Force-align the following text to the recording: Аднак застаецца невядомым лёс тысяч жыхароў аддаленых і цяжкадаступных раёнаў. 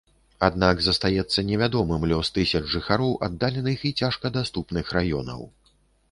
Аднак 0.45 0.79
застаецца 0.83 1.41
невядомым 1.49 2.07
лёс 2.11 2.31
тысяч 2.37 2.61
жыхароў 2.75 3.13
аддаленых 3.27 3.79
і 3.89 3.91
цяжкадаступных 4.07 4.85
раёнаў. 4.99 5.45